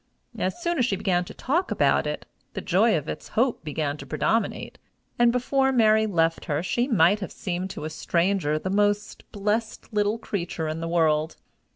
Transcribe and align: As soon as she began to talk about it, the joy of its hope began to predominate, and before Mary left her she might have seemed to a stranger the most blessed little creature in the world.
As 0.35 0.59
soon 0.59 0.79
as 0.79 0.85
she 0.87 0.95
began 0.95 1.25
to 1.25 1.33
talk 1.35 1.69
about 1.69 2.07
it, 2.07 2.25
the 2.55 2.59
joy 2.61 2.97
of 2.97 3.07
its 3.07 3.27
hope 3.37 3.63
began 3.63 3.97
to 3.97 4.05
predominate, 4.07 4.79
and 5.19 5.31
before 5.31 5.71
Mary 5.71 6.07
left 6.07 6.45
her 6.45 6.63
she 6.63 6.87
might 6.87 7.19
have 7.19 7.31
seemed 7.31 7.69
to 7.69 7.83
a 7.85 7.89
stranger 7.91 8.57
the 8.57 8.71
most 8.71 9.31
blessed 9.31 9.93
little 9.93 10.17
creature 10.17 10.67
in 10.67 10.79
the 10.79 10.87
world. 10.89 11.35